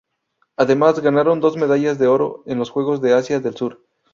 Además, 0.57 0.99
ganaron 0.99 1.39
dos 1.39 1.57
medallas 1.57 1.99
de 1.99 2.07
oro 2.07 2.41
en 2.47 2.57
los 2.57 2.71
Juegos 2.71 3.01
de 3.01 3.13
Asia 3.13 3.39
del 3.39 3.53
Sur. 3.55 3.83